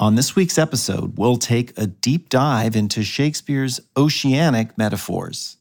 [0.00, 5.56] On this week's episode, we'll take a deep dive into Shakespeare's oceanic metaphors.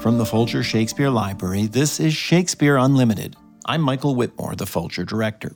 [0.00, 3.36] From the Folger Shakespeare Library, this is Shakespeare Unlimited.
[3.66, 5.54] I'm Michael Whitmore, the Folger director.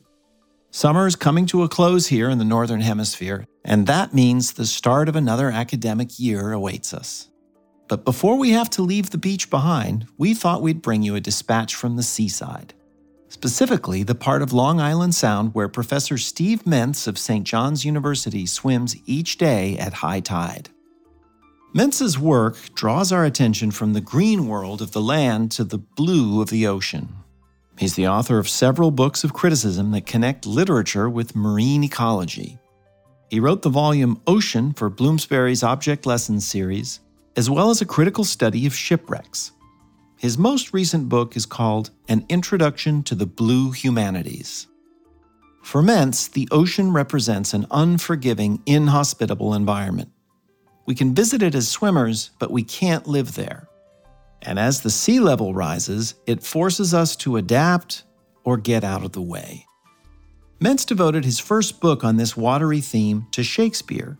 [0.71, 4.67] Summer is coming to a close here in the Northern Hemisphere, and that means the
[4.67, 7.30] start of another academic year awaits us.
[7.91, 11.21] But before we have to leave the beach behind, we thought we'd bring you a
[11.21, 12.73] dispatch from the seaside.
[13.29, 17.45] Specifically, the part of Long Island Sound where Professor Steve Mentz of St.
[17.45, 20.69] John's University swims each day at high tide.
[21.75, 26.41] Mentz's work draws our attention from the green world of the land to the blue
[26.41, 27.09] of the ocean.
[27.77, 32.57] He's the author of several books of criticism that connect literature with marine ecology.
[33.31, 37.01] He wrote the volume Ocean for Bloomsbury's Object Lessons series,
[37.37, 39.53] as well as a critical study of shipwrecks.
[40.17, 44.67] His most recent book is called An Introduction to the Blue Humanities.
[45.63, 50.11] For Mentz, the ocean represents an unforgiving, inhospitable environment.
[50.87, 53.69] We can visit it as swimmers, but we can't live there.
[54.43, 58.05] And as the sea level rises, it forces us to adapt
[58.45, 59.67] or get out of the way.
[60.61, 64.19] Mentz devoted his first book on this watery theme to Shakespeare.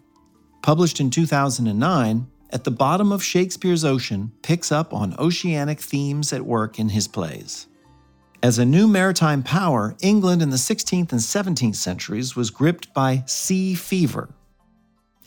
[0.63, 6.45] Published in 2009, At the Bottom of Shakespeare's Ocean picks up on oceanic themes at
[6.45, 7.67] work in his plays.
[8.43, 13.23] As a new maritime power, England in the 16th and 17th centuries was gripped by
[13.27, 14.31] sea fever,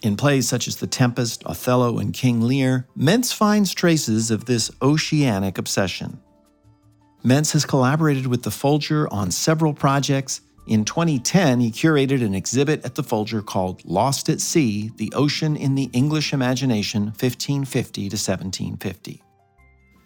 [0.03, 4.69] in plays such as The Tempest, Othello, and King Lear, Mentz finds traces of this
[4.81, 6.19] oceanic obsession.
[7.23, 10.41] Mentz has collaborated with the Folger on several projects.
[10.65, 15.57] In 2010, he curated an exhibit at the Folger called Lost at Sea The Ocean
[15.57, 19.21] in the English Imagination, 1550 to 1750.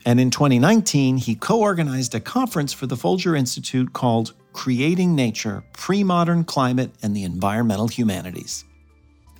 [0.05, 5.63] And in 2019, he co organized a conference for the Folger Institute called Creating Nature
[5.73, 8.65] Pre Modern Climate and the Environmental Humanities.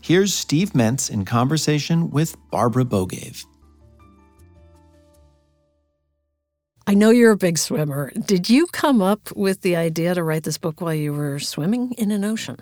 [0.02, 3.44] Here's Steve Mentz in conversation with Barbara Bogaev.
[6.90, 8.12] I know you're a big swimmer.
[8.12, 11.92] Did you come up with the idea to write this book while you were swimming
[11.98, 12.62] in an ocean?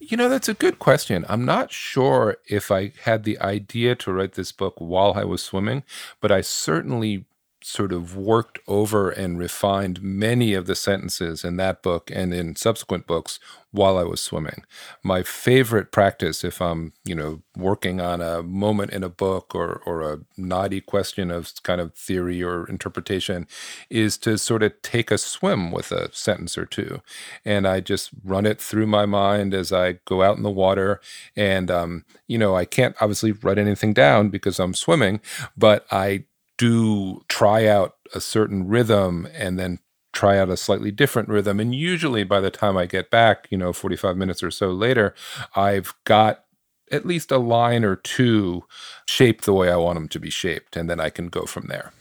[0.00, 1.24] You know, that's a good question.
[1.28, 5.40] I'm not sure if I had the idea to write this book while I was
[5.40, 5.84] swimming,
[6.20, 7.26] but I certainly
[7.66, 12.54] sort of worked over and refined many of the sentences in that book and in
[12.54, 13.40] subsequent books
[13.72, 14.62] while I was swimming.
[15.02, 19.82] My favorite practice, if I'm, you know, working on a moment in a book or,
[19.84, 23.48] or a knotty question of kind of theory or interpretation,
[23.90, 27.02] is to sort of take a swim with a sentence or two.
[27.44, 31.00] And I just run it through my mind as I go out in the water.
[31.34, 35.20] And, um, you know, I can't obviously write anything down because I'm swimming,
[35.56, 36.26] but I
[36.58, 39.78] do try out a certain rhythm and then
[40.12, 41.60] try out a slightly different rhythm.
[41.60, 45.14] And usually by the time I get back, you know, 45 minutes or so later,
[45.54, 46.44] I've got
[46.90, 48.64] at least a line or two
[49.06, 50.76] shaped the way I want them to be shaped.
[50.76, 51.92] And then I can go from there.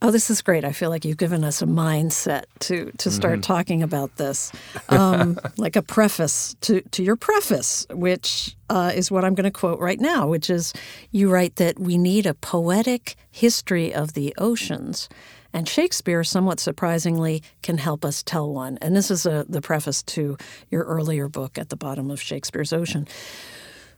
[0.00, 0.64] Oh, this is great.
[0.64, 3.52] I feel like you've given us a mindset to to start mm-hmm.
[3.52, 4.52] talking about this,
[4.88, 9.50] um, like a preface to, to your preface, which uh, is what I'm going to
[9.50, 10.72] quote right now, which is
[11.10, 15.08] you write that we need a poetic history of the oceans.
[15.52, 18.78] And Shakespeare, somewhat surprisingly, can help us tell one.
[18.80, 20.36] And this is a, the preface to
[20.70, 23.08] your earlier book, At the Bottom of Shakespeare's Ocean.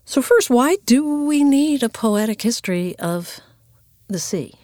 [0.06, 3.40] So, first, why do we need a poetic history of
[4.08, 4.54] the sea?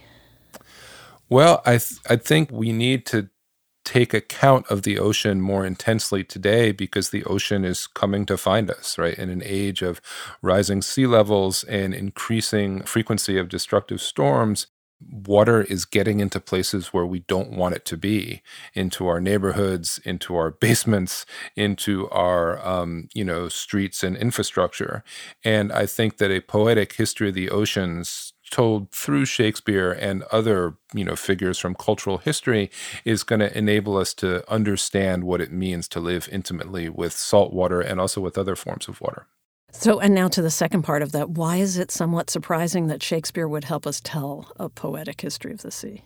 [1.29, 3.29] Well, I th- I think we need to
[3.85, 8.71] take account of the ocean more intensely today because the ocean is coming to find
[8.71, 9.17] us, right?
[9.19, 10.01] In an age of
[10.43, 14.67] rising sea levels and increasing frequency of destructive storms,
[15.01, 18.43] water is getting into places where we don't want it to be
[18.75, 21.27] into our neighborhoods into our basements
[21.57, 25.05] into our um, you know streets and infrastructure
[25.45, 30.77] and i think that a poetic history of the oceans told through Shakespeare and other,
[30.95, 32.71] you know, figures from cultural history
[33.05, 37.53] is going to enable us to understand what it means to live intimately with salt
[37.53, 39.27] water and also with other forms of water.
[39.73, 41.31] So, and now to the second part of that.
[41.31, 45.63] Why is it somewhat surprising that Shakespeare would help us tell a poetic history of
[45.63, 46.05] the sea?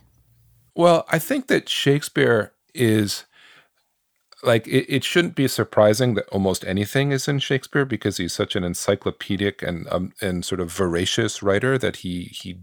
[0.75, 3.27] Well, I think that Shakespeare is
[4.43, 8.57] like it, it shouldn't be surprising that almost anything is in Shakespeare because he's such
[8.57, 12.61] an encyclopedic and um, and sort of voracious writer that he he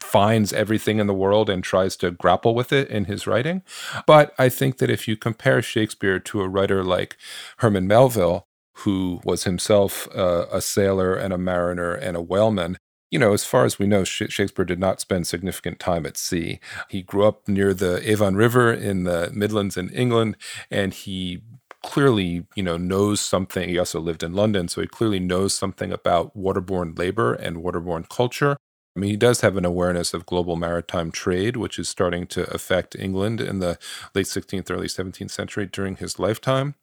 [0.00, 3.62] finds everything in the world and tries to grapple with it in his writing.
[4.06, 7.16] But I think that if you compare Shakespeare to a writer like
[7.58, 8.44] Herman Melville,
[8.78, 12.76] who was himself uh, a sailor and a mariner and a whaleman,
[13.10, 16.60] you know, as far as we know, Shakespeare did not spend significant time at sea.
[16.88, 20.36] He grew up near the Avon River in the Midlands in England,
[20.70, 21.42] and he
[21.82, 23.68] clearly, you know, knows something.
[23.68, 28.08] He also lived in London, so he clearly knows something about waterborne labor and waterborne
[28.08, 28.56] culture.
[28.96, 32.52] I mean, he does have an awareness of global maritime trade, which is starting to
[32.52, 33.78] affect England in the
[34.14, 36.74] late 16th, early 17th century during his lifetime.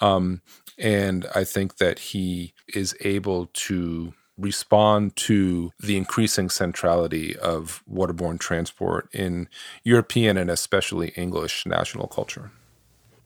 [0.00, 0.42] Um,
[0.78, 8.38] and I think that he is able to respond to the increasing centrality of waterborne
[8.38, 9.48] transport in
[9.84, 12.50] European and especially English national culture.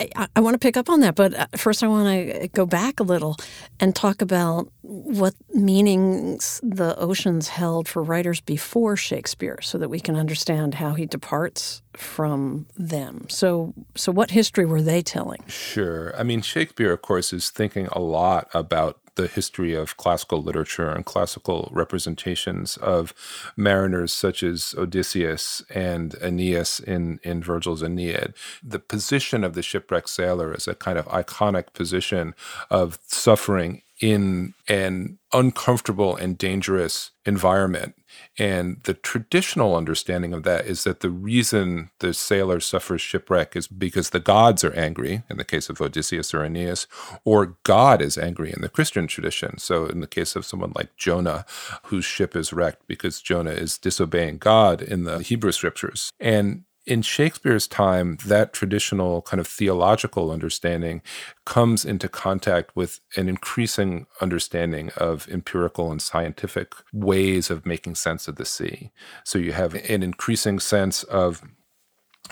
[0.01, 2.67] I, I want to pick up on that, but uh, first I want to go
[2.67, 3.37] back a little
[3.81, 9.99] and talk about what meanings the oceans held for writers before Shakespeare, so that we
[9.99, 13.27] can understand how he departs from them.
[13.29, 15.43] So, so what history were they telling?
[15.49, 16.15] Sure.
[16.17, 20.88] I mean, Shakespeare, of course, is thinking a lot about the history of classical literature
[20.88, 23.12] and classical representations of
[23.56, 28.32] mariners such as Odysseus and Aeneas in, in Virgil's Aeneid.
[28.62, 32.35] The position of the shipwrecked sailor is a kind of iconic position
[32.70, 37.97] of suffering in an uncomfortable and dangerous environment.
[38.38, 43.67] And the traditional understanding of that is that the reason the sailor suffers shipwreck is
[43.67, 46.87] because the gods are angry, in the case of Odysseus or Aeneas,
[47.25, 49.58] or God is angry in the Christian tradition.
[49.58, 51.44] So, in the case of someone like Jonah,
[51.85, 56.12] whose ship is wrecked because Jonah is disobeying God in the Hebrew scriptures.
[56.20, 61.02] And in Shakespeare's time, that traditional kind of theological understanding
[61.44, 68.26] comes into contact with an increasing understanding of empirical and scientific ways of making sense
[68.26, 68.90] of the sea.
[69.23, 71.43] So you have an increasing sense of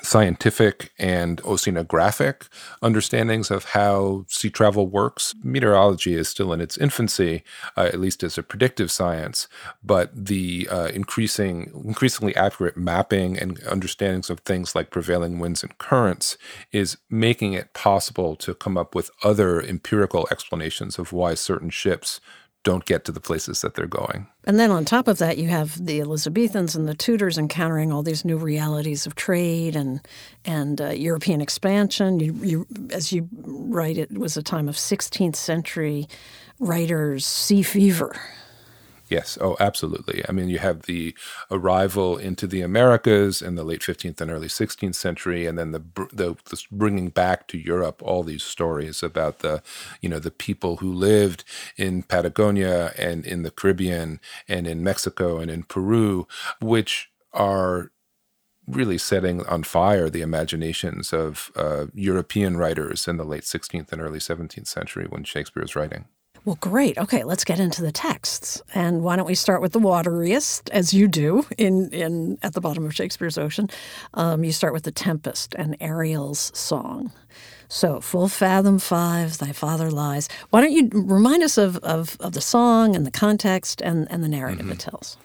[0.03, 2.49] scientific and oceanographic
[2.83, 5.35] understandings of how sea travel works.
[5.43, 7.43] Meteorology is still in its infancy,
[7.77, 9.49] uh, at least as a predictive science,
[9.83, 15.77] but the uh, increasing, increasingly accurate mapping and understandings of things like prevailing winds and
[15.79, 16.39] currents
[16.73, 22.21] is making it possible to come up with other empirical explanations of why certain ships
[22.67, 24.27] don't get to the places that they're going.
[24.43, 28.03] And then on top of that, you have the Elizabethans and the Tudors encountering all
[28.03, 30.01] these new realities of trade and
[30.45, 32.19] and uh, European expansion.
[32.19, 36.09] You, you, as you write, it was a time of 16th century
[36.59, 38.21] writers' sea fever.
[39.09, 39.39] Yes.
[39.41, 40.25] Oh, absolutely.
[40.29, 41.17] I mean, you have the
[41.51, 45.83] arrival into the Americas in the late 15th and early 16th century, and then the,
[46.13, 49.63] the, the bringing back to Europe all these stories about the,
[50.01, 51.45] you know, the people who lived
[51.77, 54.19] in Patagonia and in the Caribbean
[54.49, 56.27] and in Mexico and in Peru,
[56.61, 57.93] which are
[58.67, 64.03] really setting on fire the imaginations of uh, European writers in the late 16th and
[64.03, 66.07] early 17th century when Shakespeare is writing.
[66.47, 66.97] Well, great.
[66.97, 68.63] Okay, let's get into the texts.
[68.73, 72.61] And why don't we start with the wateriest, as you do in, in at the
[72.61, 73.69] bottom of Shakespeare's Ocean?
[74.15, 77.11] Um, you start with the Tempest and Ariel's song.
[77.67, 80.29] So, full fathom five, thy father lies.
[80.51, 84.23] Why don't you remind us of, of, of the song and the context and, and
[84.23, 84.73] the narrative mm-hmm.
[84.75, 85.17] it tells?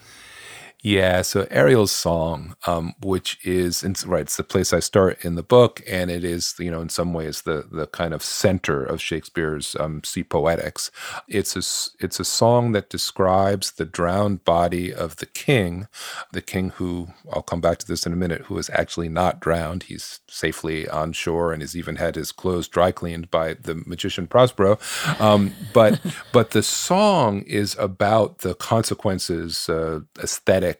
[0.81, 5.35] Yeah, so Ariel's song, um, which is in, right, it's the place I start in
[5.35, 8.85] the book, and it is you know in some ways the the kind of center
[8.85, 10.89] of Shakespeare's um, sea poetics.
[11.27, 11.59] It's a
[11.99, 15.89] it's a song that describes the drowned body of the king,
[16.31, 19.41] the king who I'll come back to this in a minute, who is actually not
[19.41, 19.83] drowned.
[19.83, 24.27] He's safely on shore and has even had his clothes dry cleaned by the magician
[24.27, 24.79] Prospero.
[25.19, 25.99] Um, but
[26.31, 30.70] but the song is about the consequences, uh, aesthetic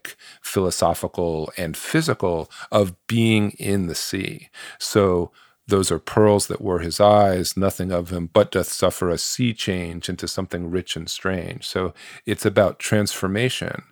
[0.42, 4.50] philosophical, and physical of being in the sea.
[4.80, 5.32] So
[5.72, 9.54] those are pearls that were his eyes, nothing of him but doth suffer a sea
[9.54, 11.66] change into something rich and strange.
[11.66, 11.94] So
[12.26, 13.84] it's about transformation.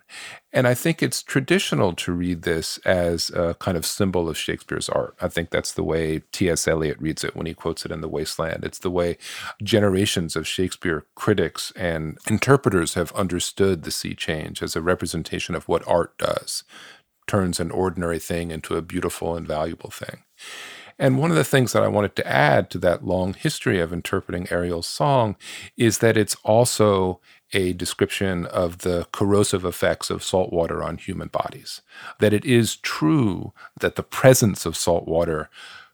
[0.52, 4.88] And I think it's traditional to read this as a kind of symbol of Shakespeare's
[4.88, 5.16] art.
[5.20, 6.68] I think that's the way T.S.
[6.68, 8.64] Eliot reads it when he quotes it in The Wasteland.
[8.64, 9.16] It's the way
[9.62, 15.66] generations of Shakespeare critics and interpreters have understood the sea change as a representation of
[15.68, 16.62] what art does,
[17.26, 20.24] turns an ordinary thing into a beautiful and valuable thing.
[21.00, 23.90] And one of the things that I wanted to add to that long history of
[23.90, 25.34] interpreting Ariel's song
[25.78, 27.20] is that it's also
[27.54, 31.80] a description of the corrosive effects of salt water on human bodies.
[32.18, 35.48] That it is true that the presence of salt water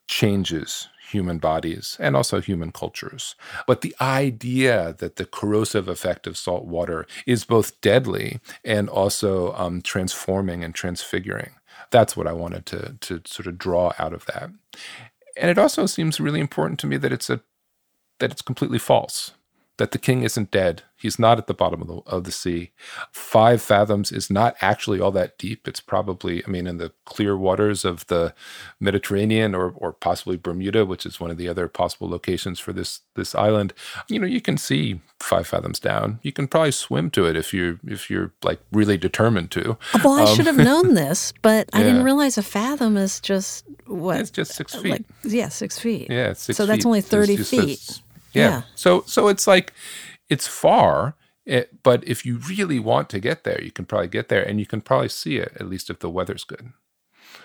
[0.09, 3.37] changes human bodies and also human cultures.
[3.65, 9.55] But the idea that the corrosive effect of salt water is both deadly and also
[9.55, 11.53] um, transforming and transfiguring
[11.91, 14.51] that's what I wanted to to sort of draw out of that.
[15.37, 17.41] And it also seems really important to me that it's a
[18.19, 19.33] that it's completely false.
[19.79, 20.83] That the king isn't dead.
[20.99, 22.71] He's not at the bottom of the, of the sea.
[23.13, 25.69] Five fathoms is not actually all that deep.
[25.69, 28.35] It's probably, I mean, in the clear waters of the
[28.81, 33.01] Mediterranean or, or possibly Bermuda, which is one of the other possible locations for this
[33.15, 33.75] this island.
[34.09, 36.21] You know, you can see five fathoms down.
[36.23, 39.77] You can probably swim to it if you're if you're like really determined to.
[40.03, 43.67] Well, I um, should have known this, but I didn't realize a fathom is just
[43.87, 44.21] what?
[44.21, 44.91] It's just six feet.
[44.91, 46.09] Like, yeah, six feet.
[46.11, 46.69] Yeah, six so feet.
[46.69, 48.01] that's only thirty feet.
[48.33, 48.49] Yeah.
[48.49, 48.63] yeah.
[48.75, 49.73] So so it's like
[50.29, 51.15] it's far,
[51.45, 54.43] it, eh, but if you really want to get there, you can probably get there,
[54.43, 56.73] and you can probably see it at least if the weather's good.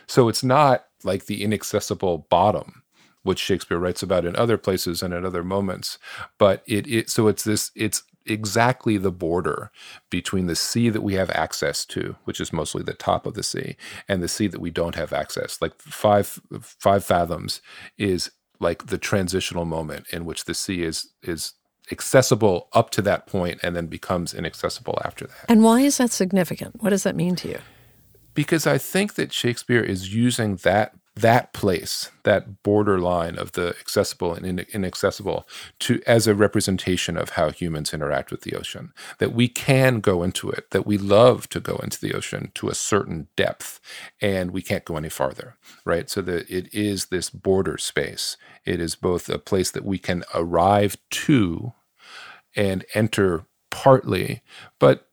[0.08, 2.84] So it's not like the inaccessible bottom,
[3.24, 5.98] which Shakespeare writes about in other places and at other moments,
[6.38, 9.72] but it, it so it's this it's exactly the border
[10.10, 13.44] between the sea that we have access to, which is mostly the top of the
[13.44, 13.76] sea,
[14.08, 15.62] and the sea that we don't have access.
[15.62, 17.62] Like five five fathoms
[17.98, 21.54] is like the transitional moment in which the sea is is
[21.92, 25.46] accessible up to that point and then becomes inaccessible after that.
[25.50, 26.82] And why is that significant?
[26.82, 27.60] What does that mean to you?
[28.34, 34.34] Because I think that Shakespeare is using that that place, that borderline of the accessible
[34.34, 35.48] and inaccessible,
[35.80, 38.94] to as a representation of how humans interact with the ocean.
[39.20, 42.70] That we can go into it, that we love to go into the ocean to
[42.70, 43.82] a certain depth,
[44.22, 46.10] and we can't go any farther, right?
[46.10, 48.38] So that it is this border space.
[48.64, 51.74] It is both a place that we can arrive to
[52.56, 54.42] and enter partly,
[54.80, 55.10] but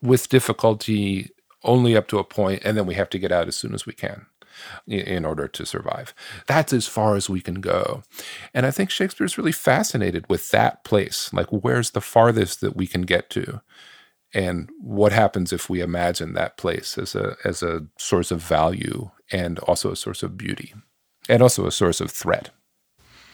[0.00, 1.30] with difficulty
[1.64, 3.86] only up to a point, and then we have to get out as soon as
[3.86, 4.26] we can
[4.86, 6.14] in order to survive.
[6.46, 8.02] That's as far as we can go.
[8.54, 11.32] And I think Shakespeare's really fascinated with that place.
[11.32, 13.60] Like, where's the farthest that we can get to?
[14.34, 19.10] And what happens if we imagine that place as a, as a source of value
[19.32, 20.74] and also a source of beauty
[21.28, 22.50] and also a source of threat?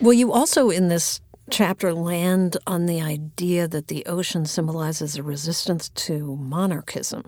[0.01, 5.23] Well, you also in this chapter land on the idea that the ocean symbolizes a
[5.23, 7.25] resistance to monarchism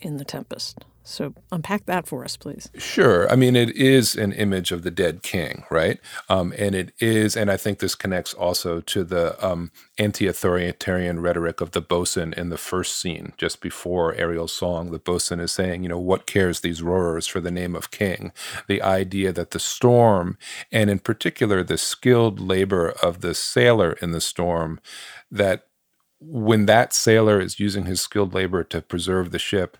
[0.00, 0.84] in The Tempest.
[1.08, 2.68] So unpack that for us, please.
[2.76, 3.30] Sure.
[3.32, 5.98] I mean, it is an image of the dead king, right?
[6.28, 11.62] Um, and it is, and I think this connects also to the um, anti-authoritarian rhetoric
[11.62, 14.90] of the bosun in the first scene, just before Ariel's song.
[14.90, 18.30] The bosun is saying, you know, what cares these roarers for the name of king?
[18.66, 20.36] The idea that the storm,
[20.70, 24.78] and in particular the skilled labor of the sailor in the storm,
[25.30, 25.64] that
[26.20, 29.78] when that sailor is using his skilled labor to preserve the ship,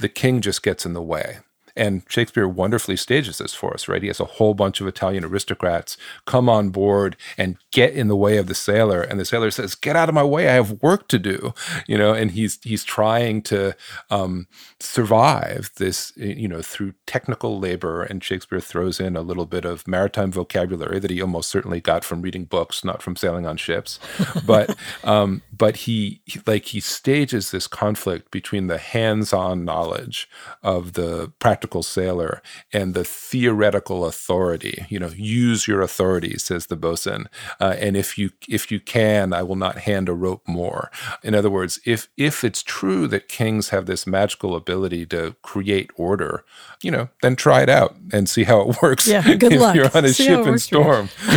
[0.00, 1.38] the king just gets in the way.
[1.76, 4.02] And Shakespeare wonderfully stages this for us, right?
[4.02, 5.96] He has a whole bunch of Italian aristocrats
[6.26, 9.74] come on board and get in the way of the sailor, and the sailor says,
[9.74, 10.48] "Get out of my way!
[10.48, 11.54] I have work to do,"
[11.86, 12.12] you know.
[12.12, 13.76] And he's he's trying to
[14.10, 14.46] um,
[14.80, 18.02] survive this, you know, through technical labor.
[18.02, 22.04] And Shakespeare throws in a little bit of maritime vocabulary that he almost certainly got
[22.04, 23.98] from reading books, not from sailing on ships.
[24.44, 30.28] but um, but he like he stages this conflict between the hands-on knowledge
[30.62, 32.40] of the practical practical sailor
[32.72, 34.86] and the theoretical authority.
[34.88, 37.28] You know, use your authority, says the bosun.
[37.60, 40.90] Uh, and if you if you can, I will not hand a rope more.
[41.22, 45.90] In other words, if if it's true that kings have this magical ability to create
[45.96, 46.44] order,
[46.82, 49.06] you know, then try it out and see how it works.
[49.06, 49.74] Yeah, good if luck.
[49.76, 51.10] You're on a see ship in storm.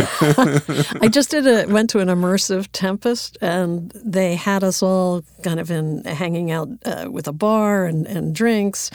[1.02, 5.60] I just did a went to an immersive tempest, and they had us all kind
[5.60, 8.90] of in hanging out uh, with a bar and, and drinks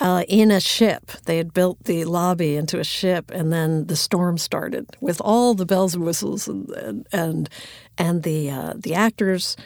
[0.00, 1.12] uh, in a ship.
[1.24, 5.54] They had built the lobby into a ship, and then the storm started with all
[5.54, 7.48] the bells and whistles, and and
[7.96, 9.56] and, the uh, the actors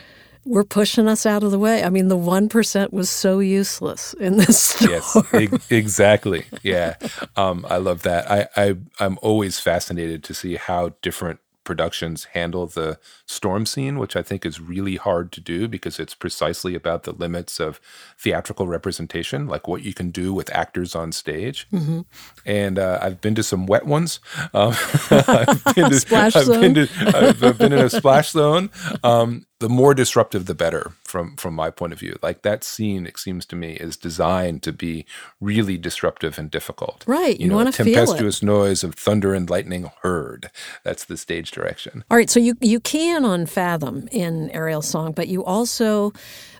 [0.45, 1.85] were pushing us out of the way.
[1.85, 4.93] I mean, the one percent was so useless in this storm.
[4.93, 6.45] Yes, exactly.
[6.63, 6.97] Yeah,
[7.37, 8.31] um, I love that.
[8.31, 14.17] I, I I'm always fascinated to see how different productions handle the storm scene, which
[14.17, 17.79] I think is really hard to do because it's precisely about the limits of
[18.17, 21.69] theatrical representation, like what you can do with actors on stage.
[21.71, 22.01] Mm-hmm.
[22.47, 24.19] And uh, I've been to some wet ones.
[24.55, 24.73] Um,
[25.11, 26.61] I've, been to, splash I've, zone.
[26.63, 28.71] Been to, I've, I've been in a splash zone.
[29.05, 32.17] Um, the more disruptive the better from from my point of view.
[32.23, 35.05] Like that scene it seems to me is designed to be
[35.41, 37.05] really disruptive and difficult.
[37.07, 40.51] Right you, you know, want to tempestuous noise of thunder and lightning heard.
[40.85, 42.05] That's the stage direction.
[42.11, 46.13] All right so you you can on fathom in ariel's song but you also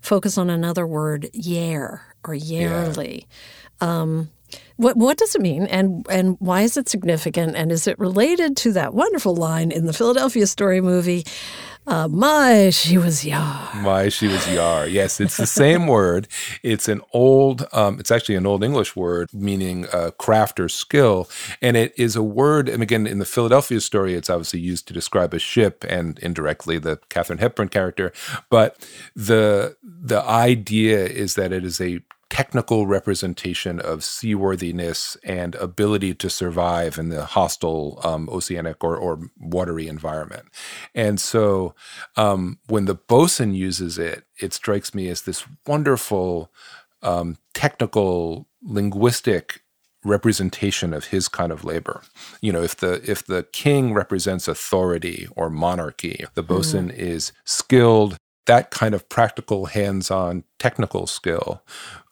[0.03, 3.27] focus on another word yare or yarely.
[3.81, 4.01] Yeah.
[4.01, 4.31] um,
[4.79, 8.57] What what does it mean, and and why is it significant, and is it related
[8.59, 11.25] to that wonderful line in the Philadelphia Story movie?
[11.89, 13.71] Uh, my, she was yar.
[13.77, 14.87] My, she was yar.
[14.87, 16.29] Yes, it's the same word.
[16.63, 21.31] It's an old, um, it's actually an old English word meaning uh, craft or skill.
[21.63, 24.93] And it is a word, and again, in the Philadelphia story, it's obviously used to
[24.93, 28.13] describe a ship and indirectly the Katharine Hepburn character.
[28.51, 36.15] But the the idea is that it is a technical representation of seaworthiness and ability
[36.15, 40.45] to survive in the hostile um, oceanic or, or, watery environment.
[40.95, 41.75] And so
[42.17, 46.53] um, when the bosun uses it, it strikes me as this wonderful
[47.03, 49.63] um, technical linguistic
[50.05, 52.03] representation of his kind of labor.
[52.41, 56.97] You know, if the if the king represents authority or monarchy, the bosun mm.
[56.97, 58.17] is skilled
[58.49, 61.63] that kind of practical, hands on technical skill,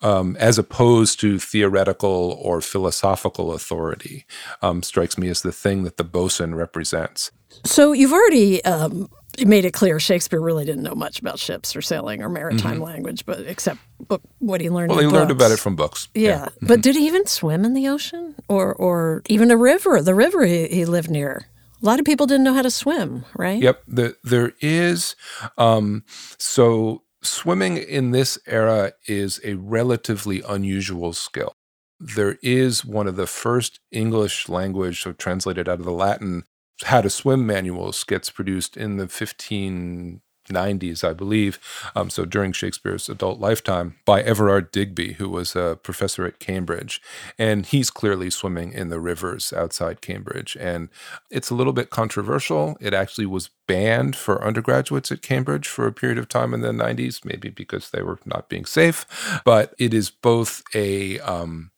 [0.03, 4.27] um, as opposed to theoretical or philosophical authority,
[4.61, 7.33] um, strikes me as the thing that the bosun represents.
[7.65, 9.09] So you've already um,
[9.47, 12.83] made it clear Shakespeare really didn't know much about ships or sailing or maritime mm-hmm.
[12.83, 14.91] language, but except book, what he learned.
[14.91, 15.15] Well, he books.
[15.15, 16.09] learned about it from books.
[16.15, 16.45] Yeah, yeah.
[16.45, 16.67] Mm-hmm.
[16.67, 20.03] but did he even swim in the ocean or or even a river?
[20.03, 21.47] The river he, he lived near.
[21.83, 23.63] A lot of people didn't know how to swim, right?
[23.63, 23.83] Yep.
[23.87, 25.15] The, there is.
[25.59, 26.05] Um,
[26.39, 31.53] so swimming in this era is a relatively unusual skill.
[31.99, 36.45] There is one of the first English language, so translated out of the Latin,
[36.85, 41.59] how to swim manuals gets produced in the 15 90s, I believe.
[41.95, 47.01] Um, so during Shakespeare's adult lifetime, by Everard Digby, who was a professor at Cambridge.
[47.39, 50.57] And he's clearly swimming in the rivers outside Cambridge.
[50.59, 50.89] And
[51.31, 52.77] it's a little bit controversial.
[52.81, 56.69] It actually was banned for undergraduates at Cambridge for a period of time in the
[56.69, 59.41] 90s, maybe because they were not being safe.
[59.45, 61.71] But it is both a um,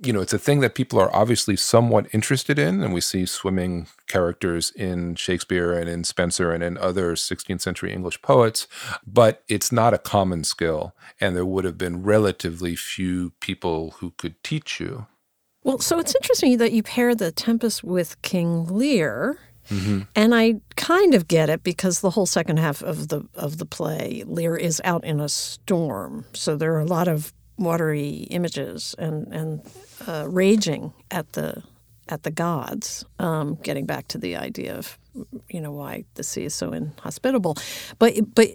[0.00, 3.26] you know, it's a thing that people are obviously somewhat interested in, and we see
[3.26, 8.68] swimming characters in Shakespeare and in Spenser and in other 16th century English poets,
[9.06, 14.12] but it's not a common skill, and there would have been relatively few people who
[14.12, 15.06] could teach you.
[15.64, 19.38] Well, so it's interesting that you pair the Tempest with King Lear.
[19.68, 20.02] Mm-hmm.
[20.16, 23.66] And I kind of get it because the whole second half of the of the
[23.66, 28.94] play, Lear is out in a storm, so there are a lot of watery images
[28.98, 29.60] and and
[30.06, 31.62] uh, raging at the
[32.08, 33.04] at the gods.
[33.18, 34.98] Um, getting back to the idea of
[35.48, 37.56] you know why the sea is so inhospitable,
[37.98, 38.48] but but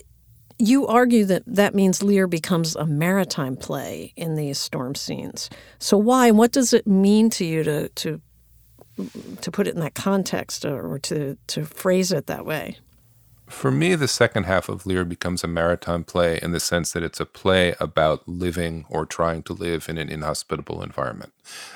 [0.59, 5.49] you argue that that means Lear becomes a maritime play in these storm scenes.
[5.79, 6.31] So why?
[6.31, 8.21] What does it mean to you to to
[9.41, 12.77] to put it in that context or to to phrase it that way?
[13.53, 17.03] For me, the second half of Lear becomes a maritime play in the sense that
[17.03, 21.31] it's a play about living or trying to live in an inhospitable environment.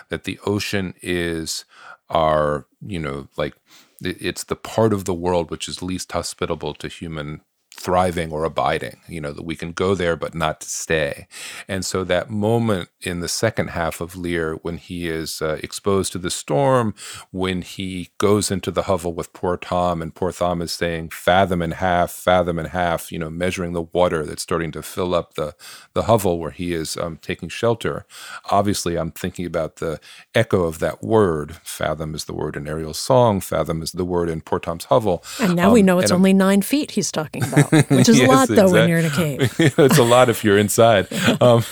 [0.09, 1.63] That the ocean is
[2.09, 3.55] our, you know, like
[4.01, 7.41] it's the part of the world which is least hospitable to human
[7.77, 11.27] thriving or abiding, you know, that we can go there but not to stay.
[11.67, 16.11] And so that moment in the second half of Lear, when he is uh, exposed
[16.13, 16.95] to the storm,
[17.31, 21.61] when he goes into the hovel with poor Tom, and poor Tom is saying, fathom
[21.61, 25.35] and half, fathom and half, you know, measuring the water that's starting to fill up
[25.35, 25.55] the,
[25.93, 28.05] the hovel where he is um, taking shelter.
[28.49, 29.99] Obviously, I'm thinking about the
[30.33, 31.57] echo of that word.
[31.63, 35.23] Fathom is the word in Ariel's song, fathom is the word in poor Tom's hovel.
[35.39, 37.66] And now um, we know it's only nine feet he's talking about.
[37.71, 38.80] Which is yes, a lot though exactly.
[38.80, 39.56] when you're in a cave.
[39.60, 41.08] it's a lot if you're inside.
[41.39, 41.63] Um,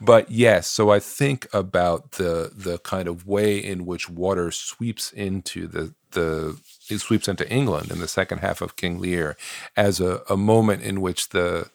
[0.00, 5.12] but yes, so I think about the the kind of way in which water sweeps
[5.12, 9.36] into the the it sweeps into England in the second half of King Lear
[9.76, 11.70] as a, a moment in which the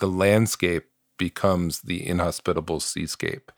[0.00, 0.84] the landscape
[1.16, 3.52] becomes the inhospitable seascape.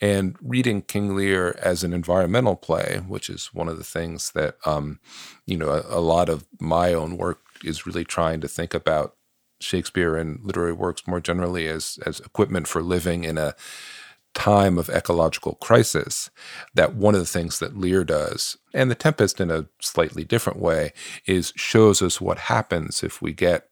[0.00, 4.56] And reading King Lear as an environmental play, which is one of the things that,
[4.64, 5.00] um,
[5.46, 9.16] you know, a, a lot of my own work is really trying to think about
[9.60, 13.54] Shakespeare and literary works more generally as as equipment for living in a
[14.34, 16.30] time of ecological crisis
[16.74, 20.58] that one of the things that Lear does and the Tempest in a slightly different
[20.58, 20.92] way
[21.26, 23.68] is shows us what happens if we get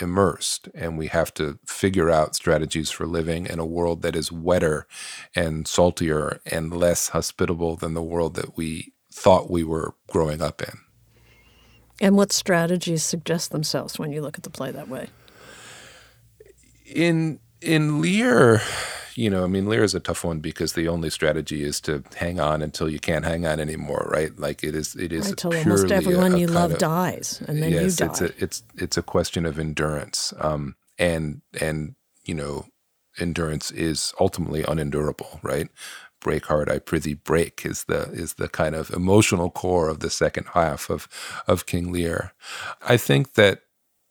[0.00, 4.32] immersed and we have to figure out strategies for living in a world that is
[4.32, 4.86] wetter
[5.34, 10.62] and saltier and less hospitable than the world that we thought we were growing up
[10.62, 10.78] in.
[12.00, 15.08] And what strategies suggest themselves when you look at the play that way?
[16.86, 18.62] In in Lear,
[19.16, 22.04] you know, I mean, Lear is a tough one because the only strategy is to
[22.16, 24.38] hang on until you can't hang on anymore, right?
[24.38, 27.62] Like it is, it is until almost everyone a, a you love of, dies, and
[27.62, 28.06] then yes, you die.
[28.06, 32.66] It's a, it's it's a question of endurance, um, and and you know,
[33.18, 35.68] endurance is ultimately unendurable, right?
[36.20, 40.10] break heart i prithee break is the is the kind of emotional core of the
[40.10, 41.08] second half of
[41.46, 42.32] of king lear
[42.88, 43.62] i think that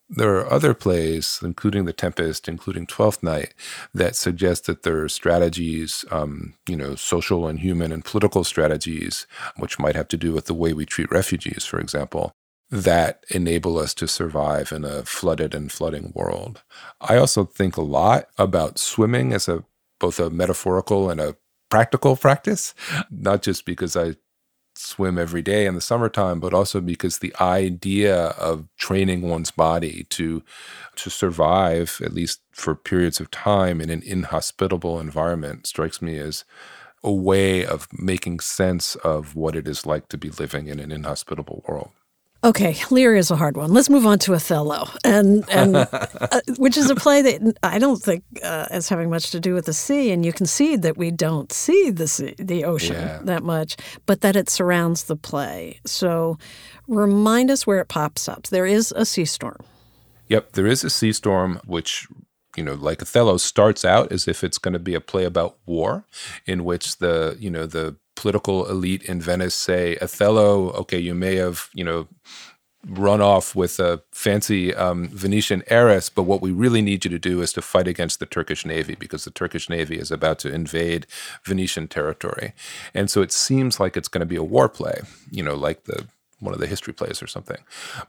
[0.09, 3.53] there are other plays, including The Tempest, including Twelfth Night,
[3.93, 9.27] that suggest that there are strategies, um, you know, social and human and political strategies,
[9.57, 12.31] which might have to do with the way we treat refugees, for example,
[12.71, 16.63] that enable us to survive in a flooded and flooding world.
[16.99, 19.63] I also think a lot about swimming as a
[19.99, 21.35] both a metaphorical and a
[21.69, 22.73] practical practice,
[23.11, 24.15] not just because I
[24.79, 30.05] swim every day in the summertime, but also because the idea of training one's body
[30.09, 30.43] to
[30.95, 36.45] to survive, at least for periods of time, in an inhospitable environment strikes me as
[37.03, 40.91] a way of making sense of what it is like to be living in an
[40.91, 41.91] inhospitable world.
[42.41, 43.73] Okay, Lear is a hard one.
[43.73, 48.01] Let's move on to Othello, and and uh, which is a play that I don't
[48.01, 50.11] think uh, has having much to do with the sea.
[50.11, 53.19] And you concede that we don't see the sea, the ocean yeah.
[53.23, 53.75] that much,
[54.05, 55.81] but that it surrounds the play.
[55.85, 56.37] So,
[56.87, 58.47] remind us where it pops up.
[58.47, 59.57] There is a sea storm.
[60.29, 62.07] Yep, there is a sea storm, which
[62.55, 65.57] you know, like Othello starts out as if it's going to be a play about
[65.65, 66.05] war,
[66.45, 71.35] in which the you know the political elite in Venice say, Othello, okay, you may
[71.35, 72.07] have, you know,
[72.85, 77.19] run off with a fancy um, Venetian heiress, but what we really need you to
[77.19, 80.53] do is to fight against the Turkish navy because the Turkish navy is about to
[80.53, 81.07] invade
[81.45, 82.53] Venetian territory.
[82.93, 85.01] And so it seems like it's going to be a war play,
[85.31, 86.07] you know, like the
[86.39, 87.63] one of the history plays or something.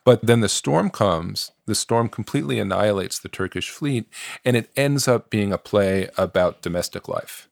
[0.05, 4.07] But then the storm comes, the storm completely annihilates the Turkish fleet,
[4.45, 7.50] and it ends up being a play about domestic life.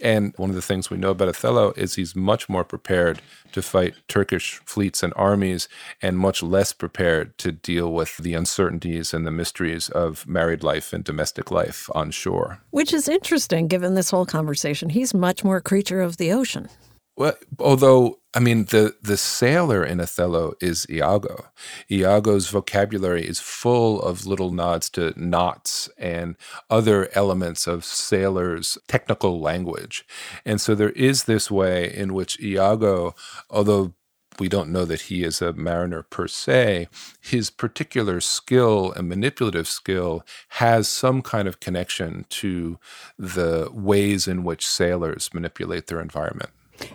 [0.00, 3.62] And one of the things we know about Othello is he's much more prepared to
[3.62, 5.68] fight Turkish fleets and armies
[6.02, 10.92] and much less prepared to deal with the uncertainties and the mysteries of married life
[10.92, 12.60] and domestic life on shore.
[12.70, 14.90] Which is interesting given this whole conversation.
[14.90, 16.68] He's much more a creature of the ocean.
[17.16, 21.46] Well, although I mean the the sailor in Othello is Iago.
[21.90, 26.36] Iago's vocabulary is full of little nods to knots and
[26.70, 30.04] other elements of sailors' technical language,
[30.44, 33.14] and so there is this way in which Iago,
[33.48, 33.94] although
[34.40, 36.88] we don't know that he is a mariner per se.
[37.20, 42.78] His particular skill and manipulative skill has some kind of connection to
[43.16, 46.50] the ways in which sailors manipulate their environment.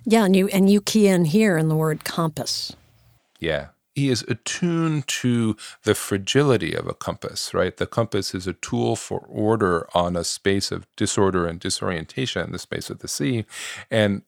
[0.05, 2.75] Yeah, and you and you key in here in the word compass.
[3.39, 3.69] Yeah.
[3.95, 7.75] He is attuned to the fragility of a compass, right?
[7.77, 12.59] The compass is a tool for order on a space of disorder and disorientation, the
[12.59, 13.45] space of the sea.
[13.91, 14.23] And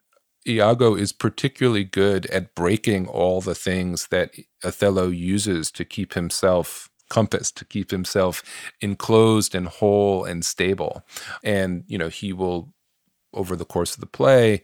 [0.48, 4.34] Iago is particularly good at breaking all the things that
[4.64, 8.44] Othello uses to keep himself compassed, to keep himself
[8.82, 11.04] enclosed and whole and stable
[11.44, 12.74] and you know he will
[13.34, 14.62] over the course of the play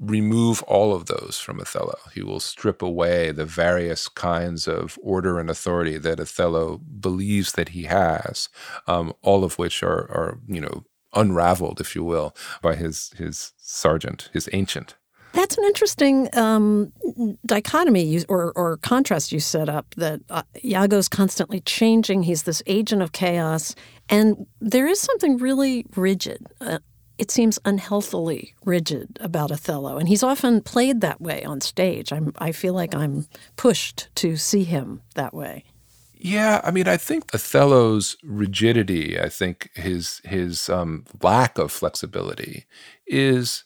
[0.00, 1.96] remove all of those from Othello.
[2.12, 7.70] He will strip away the various kinds of order and authority that Othello believes that
[7.70, 8.48] he has,
[8.86, 13.52] um, all of which are, are, you know, unraveled, if you will, by his his
[13.56, 14.96] sergeant, his ancient.
[15.34, 16.92] That's an interesting um,
[17.44, 22.22] dichotomy you, or, or, contrast you set up that uh, Iago's constantly changing.
[22.22, 23.74] He's this agent of chaos.
[24.08, 26.78] And there is something really rigid, uh,
[27.18, 32.12] it seems unhealthily rigid about Othello, and he's often played that way on stage.
[32.12, 35.64] I'm, I feel like I'm pushed to see him that way.
[36.16, 42.64] Yeah, I mean, I think Othello's rigidity, I think his his um, lack of flexibility,
[43.06, 43.62] is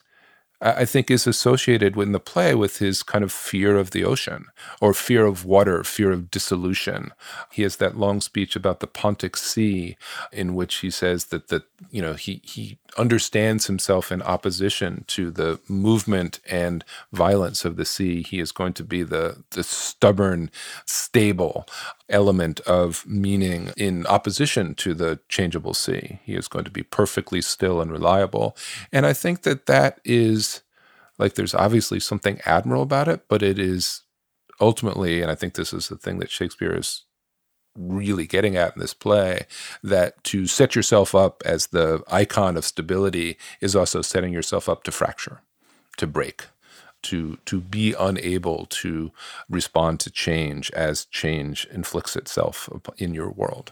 [0.61, 4.47] I think is associated in the play with his kind of fear of the ocean
[4.81, 7.13] or fear of water, fear of dissolution.
[7.51, 9.95] He has that long speech about the Pontic Sea
[10.33, 15.31] in which he says that that you know he he understands himself in opposition to
[15.31, 18.21] the movement and violence of the sea.
[18.21, 20.51] He is going to be the the stubborn,
[20.85, 21.67] stable
[22.09, 26.19] element of meaning in opposition to the changeable sea.
[26.23, 28.55] He is going to be perfectly still and reliable.
[28.91, 30.61] And I think that that is
[31.17, 34.03] like there's obviously something admirable about it, but it is
[34.59, 37.03] ultimately, and I think this is the thing that Shakespeare is
[37.77, 39.45] really getting at in this play
[39.83, 44.83] that to set yourself up as the icon of stability is also setting yourself up
[44.83, 45.41] to fracture,
[45.97, 46.47] to break,
[47.03, 49.11] to to be unable to
[49.49, 53.71] respond to change as change inflicts itself in your world.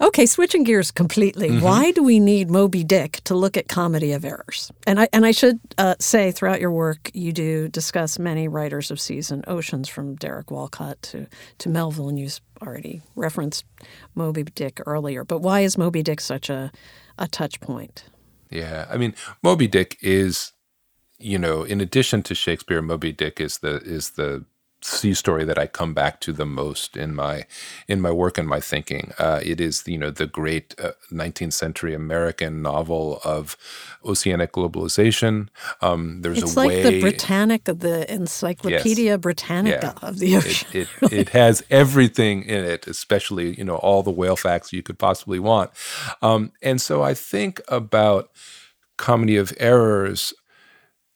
[0.00, 1.48] Okay, switching gears completely.
[1.48, 1.64] Mm-hmm.
[1.64, 4.72] Why do we need Moby Dick to look at comedy of errors?
[4.84, 8.90] And I and I should uh, say, throughout your work, you do discuss many writers
[8.90, 12.28] of seas and oceans, from Derek Walcott to to Melville, and you
[12.60, 13.64] already referenced
[14.16, 15.24] Moby Dick earlier.
[15.24, 16.72] But why is Moby Dick such a
[17.16, 18.04] a touch point?
[18.50, 20.51] Yeah, I mean, Moby Dick is,
[21.22, 24.44] you know, in addition to Shakespeare, Moby Dick is the is the
[24.84, 27.46] sea story that I come back to the most in my
[27.86, 29.12] in my work and my thinking.
[29.18, 33.56] Uh, it is you know the great uh, 19th century American novel of
[34.04, 35.48] oceanic globalization.
[35.80, 40.36] Um, there's it's a like way, the Britannica, the Encyclopedia yes, Britannica yeah, of the
[40.36, 40.68] ocean.
[40.72, 44.82] It, it, it, has everything in it, especially you know all the whale facts you
[44.82, 45.70] could possibly want.
[46.20, 48.30] Um, and so I think about
[48.96, 50.34] comedy of errors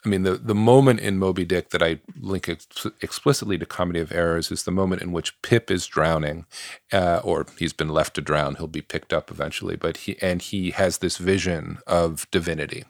[0.07, 3.99] I mean, the, the moment in Moby Dick that I link ex- explicitly to Comedy
[3.99, 6.47] of Errors is the moment in which Pip is drowning,
[6.92, 8.55] uh, or he's been left to drown.
[8.55, 12.85] He'll be picked up eventually, but he and he has this vision of divinity.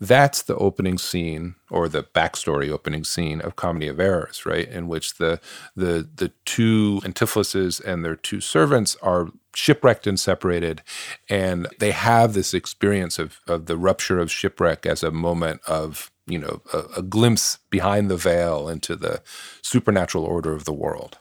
[0.00, 4.68] That's the opening scene, or the backstory opening scene of Comedy of Errors, right?
[4.68, 5.40] In which the
[5.74, 10.82] the the two Antipholuses and their two servants are shipwrecked and separated,
[11.28, 16.10] and they have this experience of of the rupture of shipwreck as a moment of
[16.26, 19.22] you know a, a, glimpse behind the veil into the
[19.62, 21.18] supernatural order of the world.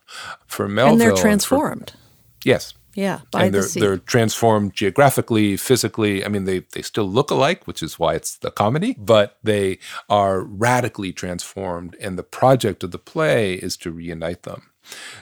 [0.48, 1.92] For Melville, and they're transformed.
[1.92, 1.98] For,
[2.44, 2.74] yes.
[2.96, 3.80] Yeah, by and they're the sea.
[3.82, 6.24] they're transformed geographically, physically.
[6.24, 9.80] I mean, they they still look alike, which is why it's the comedy, but they
[10.10, 11.98] are radically transformed.
[12.00, 14.72] And the project of the play is to reunite them.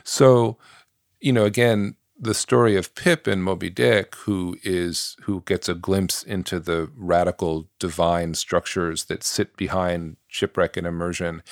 [0.04, 0.58] So,
[1.20, 5.74] you know, again, the story of Pip and Moby Dick, who is who gets a
[5.74, 11.44] glimpse into the radical divine structures that sit behind shipwreck and immersion,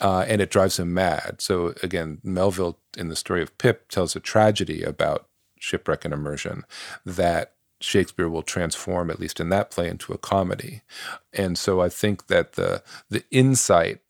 [0.00, 1.36] uh, and it drives him mad.
[1.40, 6.64] So again, Melville in the story of Pip tells a tragedy about shipwreck and immersion
[7.04, 10.82] that Shakespeare will transform, at least in that play, into a comedy.
[11.32, 14.00] And so I think that the the insight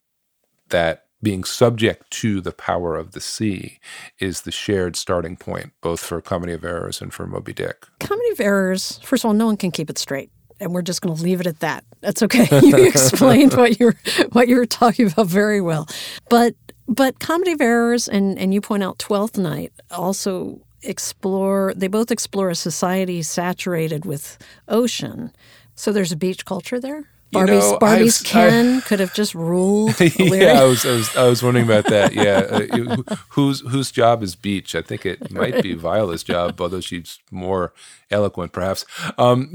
[0.69, 3.79] that being subject to the power of the sea
[4.19, 7.85] is the shared starting point, both for Comedy of Errors and for Moby Dick.
[7.99, 10.31] Comedy of Errors, first of all, no one can keep it straight.
[10.59, 11.83] And we're just going to leave it at that.
[12.01, 12.47] That's okay.
[12.61, 13.95] You explained what you're
[14.31, 15.87] what you were talking about very well,
[16.29, 16.53] but
[16.87, 21.73] but Comedy of Errors and and you point out Twelfth Night also explore.
[21.75, 25.31] They both explore a society saturated with ocean.
[25.73, 27.10] So there's a beach culture there.
[27.31, 29.99] Barbie's, know, Barbie's I've, Ken I, could have just ruled.
[30.19, 32.13] yeah, I was, I was, I was wondering about that.
[32.13, 34.75] Yeah, uh, whose whose job is beach?
[34.75, 37.73] I think it might be Viola's job, although she's more
[38.09, 38.85] eloquent, perhaps.
[39.17, 39.51] Um,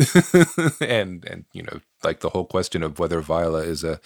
[0.81, 4.01] and and you know, like the whole question of whether Viola is a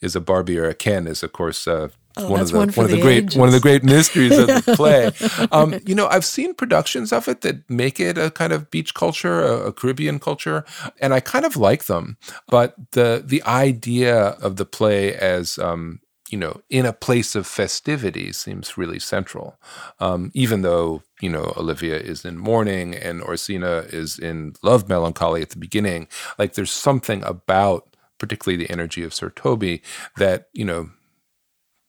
[0.00, 2.68] is a Barbie or a Ken is, of course, uh, Oh, one of the one,
[2.70, 3.36] one of the, the great ages.
[3.36, 5.12] one of the great mysteries of the play.
[5.52, 8.94] Um, you know, I've seen productions of it that make it a kind of beach
[8.94, 10.64] culture, a, a, Caribbean culture,
[11.00, 12.16] and I kind of like them.
[12.48, 16.00] But the the idea of the play as um,
[16.30, 19.58] you know, in a place of festivity seems really central.
[20.00, 25.42] Um, even though you know Olivia is in mourning and Orsino is in love melancholy
[25.42, 29.82] at the beginning, like there's something about particularly the energy of Sir Toby
[30.16, 30.90] that you know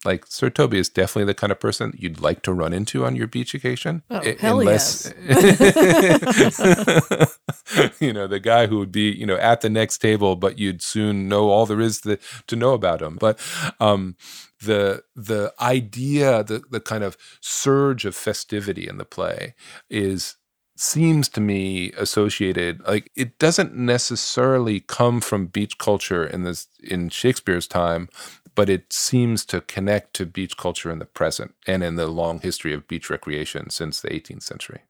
[0.05, 3.15] like Sir Toby is definitely the kind of person you'd like to run into on
[3.15, 4.03] your beach occasion.
[4.10, 5.12] Oh, I- hell unless,
[7.99, 10.81] you know, the guy who would be, you know, at the next table, but you'd
[10.81, 13.17] soon know all there is to, to know about him.
[13.19, 13.39] But
[13.79, 14.15] um,
[14.63, 19.55] the the idea, the the kind of surge of festivity in the play
[19.89, 20.36] is
[20.79, 27.10] seems to me associated like it doesn't necessarily come from beach culture in this in
[27.10, 28.07] Shakespeare's time
[28.58, 32.39] but it seems to connect to beach culture in the present and in the long
[32.39, 34.82] history of beach recreation since the 18th century.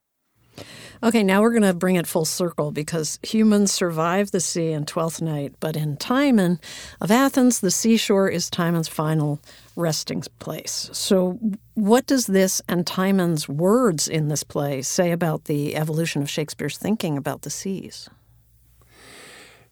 [1.03, 4.85] Okay, now we're going to bring it full circle because humans survive the sea in
[4.85, 6.61] Twelfth Night, but in Timon
[7.01, 9.41] of Athens, the seashore is Timon's final
[9.75, 10.89] resting place.
[10.93, 11.37] So,
[11.73, 16.77] what does this and Timon's words in this play say about the evolution of Shakespeare's
[16.77, 18.09] thinking about the seas?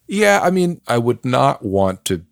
[0.06, 2.26] Yeah, I mean, I would not want to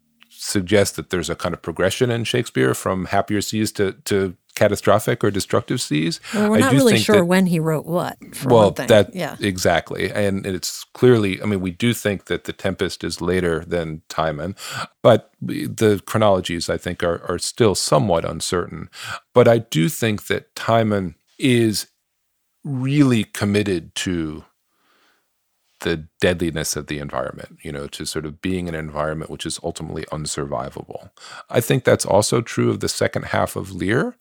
[0.43, 5.23] suggest that there's a kind of progression in Shakespeare from happier seas to, to catastrophic
[5.23, 6.19] or destructive seas.
[6.34, 8.17] Well, we're I not really sure that, when he wrote what.
[8.45, 9.36] well, that yeah.
[9.39, 11.41] exactly, and it's clearly.
[11.41, 14.56] I mean, we do think that the Tempest is later than Timon,
[15.01, 18.89] but the chronologies I think are are still somewhat uncertain.
[19.34, 21.88] But I do think that Timon is
[22.63, 24.45] really committed to
[25.84, 29.60] the deadliness of the environment, you know, to sort of being an environment which is
[29.63, 31.12] ultimately unsurvivable.
[31.50, 34.15] I think that's also true of the second half of Lear.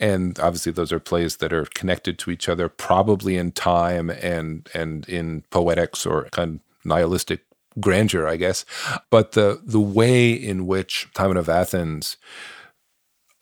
[0.00, 4.68] and obviously those are plays that are connected to each other, probably in time and
[4.74, 7.44] and in poetics or kind of nihilistic
[7.78, 8.64] grandeur, I guess.
[9.10, 12.16] But the the way in which Timon of Athens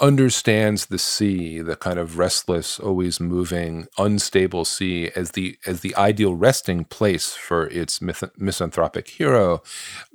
[0.01, 5.95] understands the sea, the kind of restless, always moving, unstable sea, as the as the
[5.97, 9.63] ideal resting place for its myth- misanthropic hero.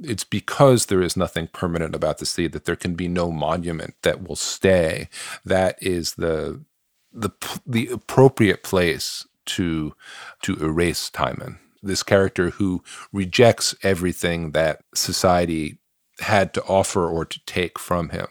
[0.01, 3.95] It's because there is nothing permanent about the sea that there can be no monument
[4.03, 5.09] that will stay.
[5.43, 6.63] That is the
[7.11, 7.31] the
[7.65, 9.93] the appropriate place to
[10.43, 11.59] to erase Timon.
[11.81, 15.79] This character who rejects everything that society
[16.19, 18.27] had to offer or to take from him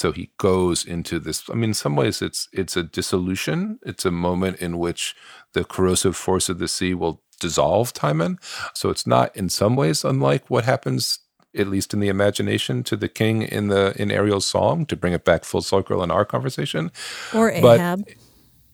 [0.00, 1.50] so he goes into this.
[1.50, 3.78] I mean, in some ways, it's it's a dissolution.
[3.82, 5.14] It's a moment in which
[5.52, 8.38] the corrosive force of the sea will dissolve Timon.
[8.72, 11.18] So it's not, in some ways, unlike what happens
[11.54, 15.12] at least in the imagination, to the king in the in Ariel's song to bring
[15.12, 16.90] it back full circle in our conversation.
[17.34, 18.04] Or Ahab.
[18.06, 18.14] But,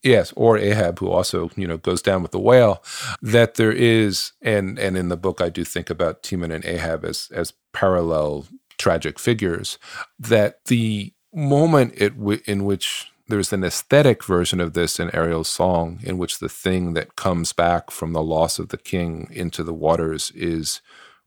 [0.04, 2.84] yes, or Ahab, who also you know goes down with the whale.
[3.20, 7.04] That there is, and and in the book, I do think about Timon and Ahab
[7.04, 8.46] as as parallel
[8.78, 9.78] tragic figures.
[10.20, 16.00] That the moment w- in which there's an aesthetic version of this in Ariel's song,
[16.04, 19.74] in which the thing that comes back from the loss of the king into the
[19.74, 20.82] waters is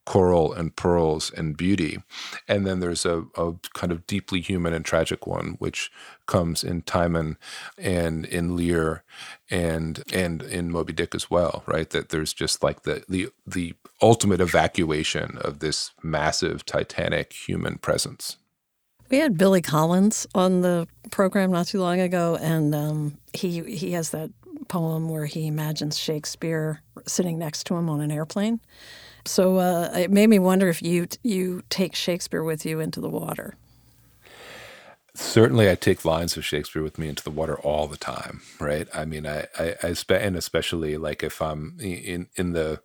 [0.06, 2.00] coral and pearls and beauty.
[2.48, 5.92] And then there's a, a kind of deeply human and tragic one, which
[6.28, 7.38] comes in Timon
[7.78, 9.04] and in Lear
[9.52, 11.90] and and in Moby Dick as well, right?
[11.92, 18.38] That there's just like the the the ultimate evacuation of this massive titanic human presence.
[19.10, 23.94] We had Billy Collins on the program not too long ago, and um, he he
[23.94, 24.30] has that
[24.68, 28.60] poem where he imagines Shakespeare sitting next to him on an airplane.
[29.26, 33.10] So uh, it made me wonder if you you take Shakespeare with you into the
[33.10, 33.56] water.
[35.16, 38.42] Certainly, I take lines of Shakespeare with me into the water all the time.
[38.60, 38.88] Right?
[38.94, 42.82] I mean, I I, I and especially like if I'm in in the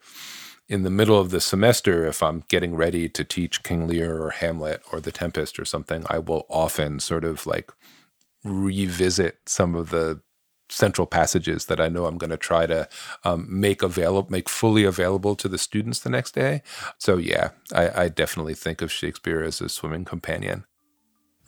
[0.69, 4.31] in the middle of the semester, if I'm getting ready to teach King Lear or
[4.31, 7.71] Hamlet or The Tempest or something, I will often sort of like
[8.43, 10.21] revisit some of the
[10.71, 12.89] central passages that I know I'm going to try to
[13.23, 16.63] um, make available, make fully available to the students the next day.
[16.99, 20.65] So yeah, I, I definitely think of Shakespeare as a swimming companion.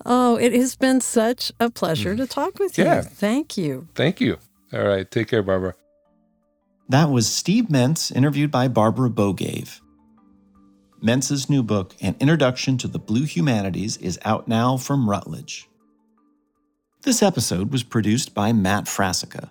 [0.04, 2.18] Oh, it has been such a pleasure mm.
[2.18, 2.96] to talk with yeah.
[2.96, 3.02] you.
[3.02, 3.88] Thank you.
[3.94, 4.36] Thank you.
[4.72, 5.10] All right.
[5.10, 5.74] Take care, Barbara.
[6.88, 9.80] That was Steve Mentz, interviewed by Barbara Bogaev.
[11.02, 15.68] Mentz's new book, An Introduction to the Blue Humanities, is out now from Routledge.
[17.02, 19.50] This episode was produced by Matt Frassica.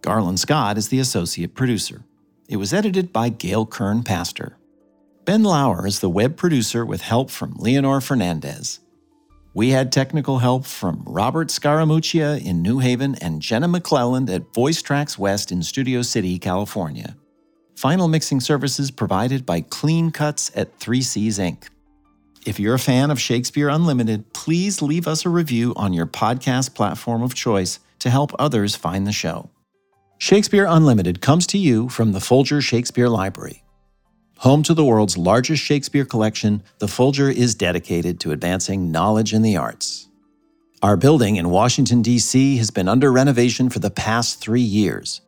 [0.00, 2.04] Garland Scott is the associate producer.
[2.48, 4.56] It was edited by Gail Kern Paster.
[5.24, 8.78] Ben Lauer is the web producer with help from Leonor Fernandez.
[9.56, 14.82] We had technical help from Robert Scaramuccia in New Haven and Jenna McClelland at Voice
[14.82, 17.16] Trax West in Studio City, California.
[17.74, 21.70] Final mixing services provided by Clean Cuts at Three Seas Inc.
[22.44, 26.74] If you're a fan of Shakespeare Unlimited, please leave us a review on your podcast
[26.74, 29.48] platform of choice to help others find the show.
[30.18, 33.62] Shakespeare Unlimited comes to you from the Folger Shakespeare Library.
[34.40, 39.40] Home to the world's largest Shakespeare collection, the Folger is dedicated to advancing knowledge in
[39.40, 40.08] the arts.
[40.82, 42.58] Our building in Washington, D.C.
[42.58, 45.22] has been under renovation for the past three years.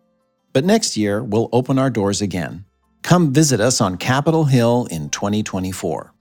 [0.53, 2.67] But next year, we'll open our doors again.
[3.03, 6.13] Come visit us on Capitol Hill in 2024.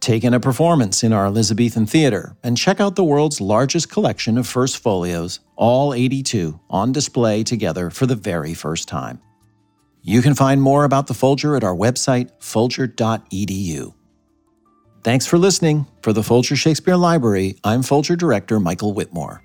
[0.00, 4.38] Take in a performance in our Elizabethan Theater and check out the world's largest collection
[4.38, 9.20] of first folios, all 82, on display together for the very first time.
[10.08, 13.92] You can find more about the Folger at our website, folger.edu.
[15.02, 15.86] Thanks for listening.
[16.00, 19.40] For the Folger Shakespeare Library, I'm Folger Director Michael Witmore.